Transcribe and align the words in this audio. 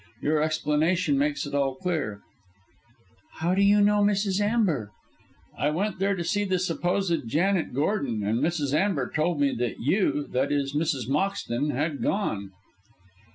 Your 0.19 0.41
explanation 0.41 1.15
makes 1.15 1.45
all 1.45 1.75
clear." 1.75 2.21
"How 3.35 3.53
do 3.53 3.61
you 3.61 3.81
know 3.81 4.01
Mrs. 4.01 4.41
Amber?" 4.41 4.89
"I 5.55 5.69
went 5.69 5.99
there 5.99 6.15
to 6.15 6.23
see 6.23 6.43
the 6.43 6.57
supposed 6.57 7.27
Janet 7.27 7.71
Gordon, 7.71 8.23
and 8.23 8.39
Mrs. 8.39 8.73
Amber 8.73 9.11
told 9.15 9.39
me 9.39 9.51
that 9.59 9.79
you 9.79 10.25
that 10.31 10.51
is 10.51 10.73
Mrs. 10.73 11.07
Moxton 11.07 11.69
had 11.69 12.01
gone." 12.01 12.49